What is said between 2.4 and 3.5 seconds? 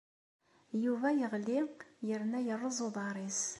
yerreẓ uḍar-nnes.